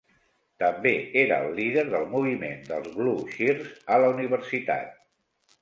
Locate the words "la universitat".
4.07-5.01